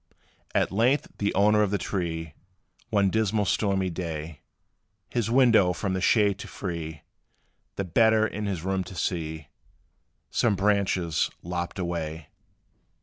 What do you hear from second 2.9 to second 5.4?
dismal, stormy day, His